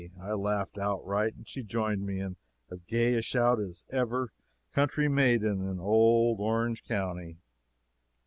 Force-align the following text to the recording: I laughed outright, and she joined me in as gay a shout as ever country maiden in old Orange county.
I 0.19 0.31
laughed 0.33 0.79
outright, 0.79 1.35
and 1.35 1.47
she 1.47 1.61
joined 1.61 2.07
me 2.07 2.19
in 2.19 2.35
as 2.71 2.79
gay 2.79 3.13
a 3.13 3.21
shout 3.21 3.59
as 3.59 3.85
ever 3.91 4.31
country 4.73 5.07
maiden 5.07 5.61
in 5.61 5.79
old 5.79 6.39
Orange 6.39 6.83
county. 6.85 7.37